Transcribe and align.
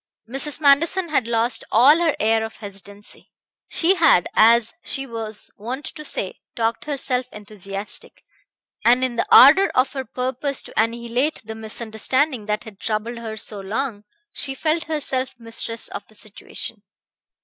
Mrs. 0.27 0.59
Manderson 0.59 1.09
had 1.09 1.27
lost 1.27 1.63
all 1.71 1.99
her 1.99 2.15
air 2.19 2.43
of 2.43 2.57
hesitancy. 2.57 3.29
She 3.67 3.93
had, 3.93 4.27
as 4.33 4.73
she 4.83 5.05
was 5.05 5.51
wont 5.57 5.85
to 5.85 6.03
say, 6.03 6.39
talked 6.55 6.85
herself 6.85 7.27
enthusiastic, 7.31 8.23
and 8.83 9.03
in 9.03 9.15
the 9.15 9.27
ardor 9.29 9.69
of 9.75 9.93
her 9.93 10.03
purpose 10.03 10.63
to 10.63 10.73
annihilate 10.75 11.43
the 11.45 11.53
misunderstanding 11.53 12.47
that 12.47 12.63
had 12.63 12.79
troubled 12.79 13.19
her 13.19 13.37
so 13.37 13.59
long 13.59 14.03
she 14.31 14.55
felt 14.55 14.85
herself 14.85 15.35
mistress 15.37 15.87
of 15.89 16.07
the 16.07 16.15
situation. 16.15 16.81